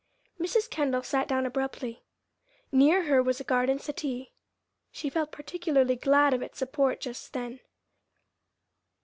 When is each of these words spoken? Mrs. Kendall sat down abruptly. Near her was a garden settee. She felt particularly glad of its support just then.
Mrs. 0.39 0.67
Kendall 0.67 1.03
sat 1.03 1.27
down 1.27 1.45
abruptly. 1.45 2.01
Near 2.71 3.03
her 3.03 3.21
was 3.21 3.39
a 3.39 3.43
garden 3.43 3.77
settee. 3.77 4.31
She 4.91 5.11
felt 5.11 5.31
particularly 5.31 5.95
glad 5.95 6.33
of 6.33 6.41
its 6.41 6.57
support 6.57 6.99
just 6.99 7.33
then. 7.33 7.59